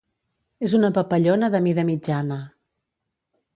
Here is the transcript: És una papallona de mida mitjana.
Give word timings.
És 0.67 0.73
una 0.77 0.89
papallona 0.95 1.51
de 1.57 1.63
mida 1.67 1.85
mitjana. 1.91 2.41